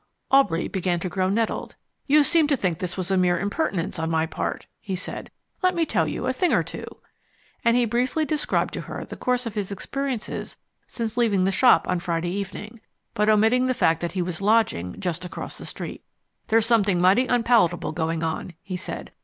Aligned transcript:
Aubrey 0.31 0.67
began 0.67 0.99
to 1.01 1.09
grow 1.09 1.29
nettled. 1.29 1.75
"You 2.07 2.23
seem 2.23 2.47
to 2.47 2.55
think 2.55 2.79
this 2.79 2.97
was 2.97 3.11
a 3.11 3.17
mere 3.17 3.37
impertinence 3.37 3.99
on 3.99 4.09
my 4.09 4.25
part," 4.25 4.65
he 4.79 4.95
said. 4.95 5.29
"Let 5.61 5.75
me 5.75 5.85
tell 5.85 6.07
you 6.07 6.25
a 6.25 6.33
thing 6.33 6.53
or 6.53 6.63
two." 6.63 6.87
And 7.63 7.77
he 7.77 7.85
briefly 7.85 8.25
described 8.25 8.73
to 8.73 8.81
her 8.81 9.05
the 9.05 9.15
course 9.15 9.45
of 9.45 9.53
his 9.53 9.71
experiences 9.71 10.57
since 10.87 11.17
leaving 11.17 11.43
the 11.43 11.51
shop 11.51 11.87
on 11.87 11.99
Friday 11.99 12.31
evening, 12.31 12.81
but 13.13 13.29
omitting 13.29 13.67
the 13.67 13.75
fact 13.75 14.01
that 14.01 14.13
he 14.13 14.23
was 14.23 14.41
lodging 14.41 14.99
just 14.99 15.23
across 15.23 15.59
the 15.59 15.67
street. 15.67 16.03
"There's 16.47 16.65
something 16.65 16.99
mighty 16.99 17.27
unpalatable 17.27 17.91
going 17.91 18.23
on," 18.23 18.53
he 18.63 18.77
said. 18.77 19.11